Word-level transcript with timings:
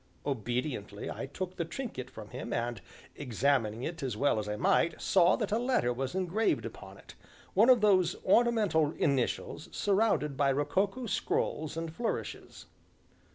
Obediently 0.25 1.11
I 1.11 1.27
took 1.27 1.57
the 1.57 1.63
trinket 1.63 2.09
from 2.09 2.29
him, 2.29 2.51
and, 2.51 2.81
examining 3.15 3.83
it 3.83 4.01
as 4.01 4.17
well 4.17 4.39
as 4.39 4.49
I 4.49 4.55
might, 4.55 4.99
saw 4.99 5.35
that 5.35 5.51
a 5.51 5.59
letter 5.59 5.93
was 5.93 6.15
engraved 6.15 6.65
upon 6.65 6.97
it, 6.97 7.13
one 7.53 7.69
of 7.69 7.81
those 7.81 8.15
ornamental 8.25 8.93
initials 8.93 9.69
surrounded 9.71 10.35
by 10.35 10.49
rococo 10.49 11.05
scrolls 11.05 11.77
and 11.77 11.93
flourishes. 11.93 12.65